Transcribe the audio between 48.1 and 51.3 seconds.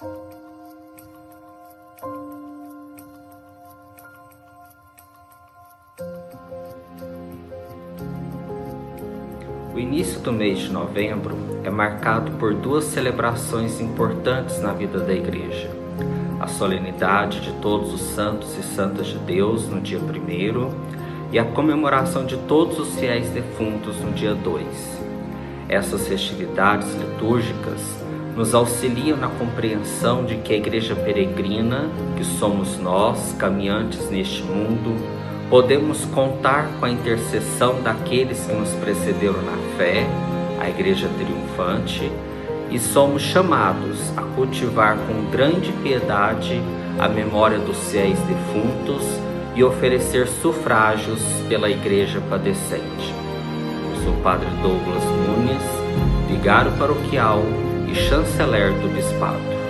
defuntos e oferecer sufrágios